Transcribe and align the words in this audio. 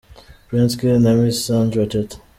Prince 0.47 0.75
Kid 0.77 0.99
na 1.01 1.13
Miss 1.13 1.45
Sandra 1.45 1.85
Teta. 1.85 2.17